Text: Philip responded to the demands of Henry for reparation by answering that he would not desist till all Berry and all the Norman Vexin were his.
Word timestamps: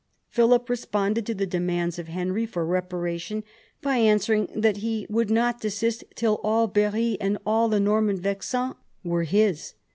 Philip 0.29 0.67
responded 0.67 1.27
to 1.27 1.35
the 1.35 1.45
demands 1.45 1.99
of 1.99 2.07
Henry 2.07 2.47
for 2.47 2.65
reparation 2.65 3.43
by 3.83 3.97
answering 3.97 4.47
that 4.55 4.77
he 4.77 5.05
would 5.11 5.29
not 5.29 5.61
desist 5.61 6.03
till 6.15 6.41
all 6.43 6.65
Berry 6.65 7.19
and 7.21 7.37
all 7.45 7.69
the 7.69 7.79
Norman 7.79 8.19
Vexin 8.19 8.73
were 9.03 9.25
his. 9.25 9.75